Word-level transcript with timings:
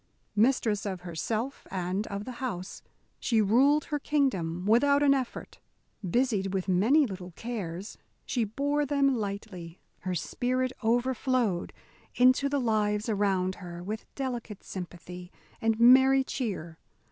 Mistress 0.35 0.83
of 0.87 1.01
herself 1.01 1.67
and 1.69 2.07
of 2.07 2.25
the 2.25 2.31
house, 2.41 2.81
she 3.19 3.39
ruled 3.39 3.85
her 3.85 3.99
kingdom 3.99 4.65
without 4.65 5.03
an 5.03 5.13
effort. 5.13 5.59
Busied 6.03 6.55
with 6.55 6.67
many 6.67 7.05
little 7.05 7.33
cares, 7.35 7.99
she 8.25 8.43
bore 8.43 8.83
them 8.83 9.15
lightly. 9.15 9.79
Her 9.99 10.15
spirit 10.15 10.73
overflowed 10.83 11.71
into 12.15 12.49
the 12.49 12.59
lives 12.59 13.09
around 13.09 13.53
her 13.61 13.83
with 13.83 14.07
delicate 14.15 14.63
sympathy 14.63 15.31
and 15.61 15.79
merry 15.79 16.23
cheer. 16.23 16.79